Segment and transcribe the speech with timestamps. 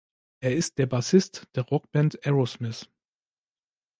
[0.39, 2.89] Er ist der Bassist der Rockband Aerosmith.